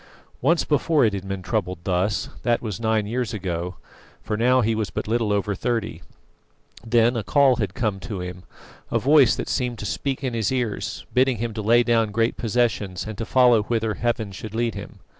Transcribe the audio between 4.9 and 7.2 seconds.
little over thirty. Then